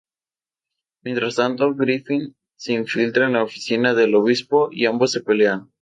Mientras 1.03 1.35
tanto, 1.35 1.75
Griffin 1.75 2.35
se 2.55 2.73
infiltra 2.73 3.27
en 3.27 3.33
la 3.33 3.43
oficina 3.43 3.93
del 3.93 4.15
obispo 4.15 4.69
y 4.71 4.87
ambos 4.87 5.11
se 5.11 5.21
pelean. 5.21 5.69